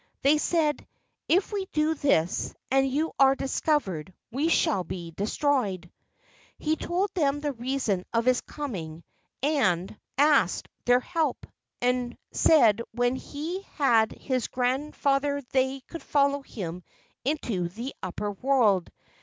[0.23, 0.87] They said,
[1.29, 5.91] "If we do this and you are discovered we shall be destroyed."
[6.57, 9.03] He told them the reason of his coming
[9.43, 11.45] and 2 l6 LEGENDS OF GHOSTS asked their help,
[11.83, 16.81] and said when he had his grand¬ father they could follow him
[17.23, 18.89] into the Upper world.